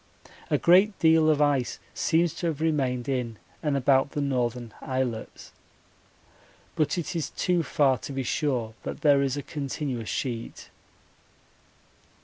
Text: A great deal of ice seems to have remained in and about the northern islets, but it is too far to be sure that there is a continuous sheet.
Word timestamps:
A 0.49 0.57
great 0.57 0.97
deal 0.97 1.29
of 1.29 1.43
ice 1.43 1.77
seems 1.93 2.33
to 2.33 2.47
have 2.47 2.59
remained 2.59 3.07
in 3.07 3.37
and 3.61 3.77
about 3.77 4.13
the 4.13 4.19
northern 4.21 4.73
islets, 4.81 5.51
but 6.75 6.97
it 6.97 7.15
is 7.15 7.29
too 7.29 7.61
far 7.61 7.99
to 7.99 8.11
be 8.11 8.23
sure 8.23 8.73
that 8.81 9.01
there 9.01 9.21
is 9.21 9.37
a 9.37 9.43
continuous 9.43 10.09
sheet. 10.09 10.71